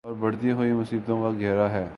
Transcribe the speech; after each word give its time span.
اوربڑھتی 0.03 0.51
ہوئی 0.51 0.71
مصیبتوں 0.71 1.21
کا 1.23 1.29
گھیرا 1.39 1.71
ہے۔ 1.71 1.85